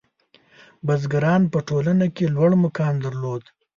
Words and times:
•بزګران 0.85 1.41
په 1.53 1.59
ټولنه 1.69 2.05
کې 2.15 2.25
لوړ 2.35 2.51
مقام 2.63 2.95
درلود. 3.05 3.43